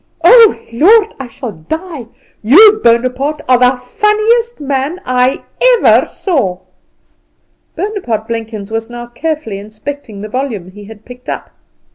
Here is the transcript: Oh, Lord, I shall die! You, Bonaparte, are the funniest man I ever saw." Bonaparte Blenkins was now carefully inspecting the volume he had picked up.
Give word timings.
Oh, 0.23 0.59
Lord, 0.73 1.13
I 1.19 1.27
shall 1.27 1.51
die! 1.51 2.07
You, 2.41 2.81
Bonaparte, 2.83 3.43
are 3.47 3.59
the 3.59 3.77
funniest 3.79 4.59
man 4.59 4.99
I 5.05 5.43
ever 5.77 6.07
saw." 6.07 6.57
Bonaparte 7.75 8.27
Blenkins 8.27 8.71
was 8.71 8.89
now 8.89 9.05
carefully 9.05 9.59
inspecting 9.59 10.19
the 10.21 10.27
volume 10.27 10.71
he 10.71 10.85
had 10.85 11.05
picked 11.05 11.29
up. 11.29 11.51